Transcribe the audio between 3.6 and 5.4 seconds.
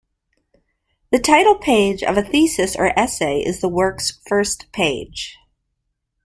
the work's first page.